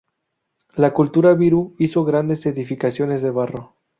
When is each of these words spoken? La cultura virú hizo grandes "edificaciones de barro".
La 0.73 0.95
cultura 0.95 1.35
virú 1.35 1.75
hizo 1.77 2.03
grandes 2.05 2.47
"edificaciones 2.47 3.21
de 3.21 3.29
barro". 3.29 3.75